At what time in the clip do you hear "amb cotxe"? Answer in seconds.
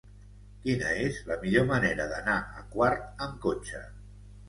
3.31-3.89